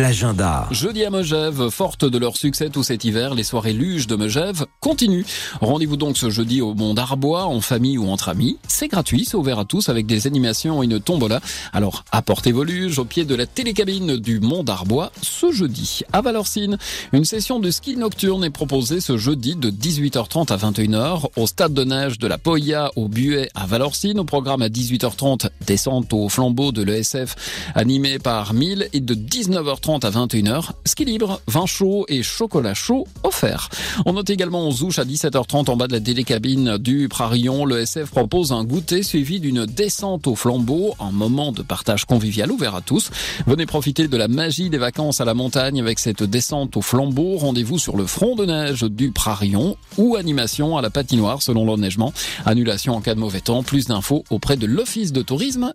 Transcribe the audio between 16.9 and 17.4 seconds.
une